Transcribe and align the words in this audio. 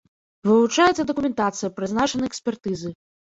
Вывучаецца 0.51 1.05
дакументацыя, 1.11 1.69
прызначаны 1.81 2.23
экспертызы. 2.31 2.95